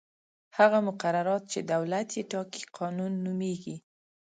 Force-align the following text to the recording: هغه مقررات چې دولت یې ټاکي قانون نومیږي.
هغه 0.57 0.77
مقررات 0.87 1.43
چې 1.51 1.59
دولت 1.73 2.07
یې 2.17 2.23
ټاکي 2.31 2.63
قانون 2.77 3.13
نومیږي. 3.25 3.75